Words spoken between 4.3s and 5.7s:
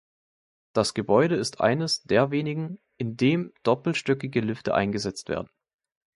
Lifte eingesetzt werden.